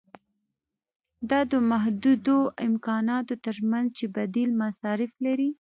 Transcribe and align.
دا 1.29 1.39
د 1.51 1.53
محدودو 1.71 2.37
امکاناتو 2.67 3.33
ترمنځ 3.45 3.87
چې 3.97 4.05
بدیل 4.15 4.49
مصارف 4.63 5.11
لري. 5.25 5.49